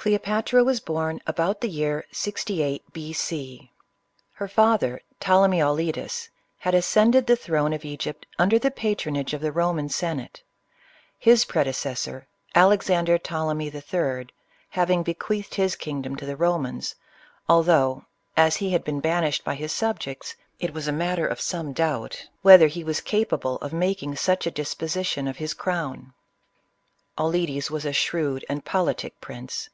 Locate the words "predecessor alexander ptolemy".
11.44-13.74